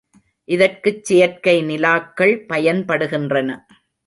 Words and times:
இதற்குச் 0.47 1.03
செயற்கைநிலாக்கள் 1.05 2.33
பயன்படுகின்றன. 2.49 3.49